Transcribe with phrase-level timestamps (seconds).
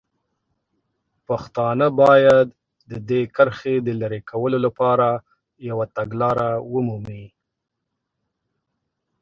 [1.27, 2.47] پښتانه باید
[2.89, 5.07] د دې کرښې د لرې کولو لپاره
[5.69, 7.25] یوه تګلاره ومومي.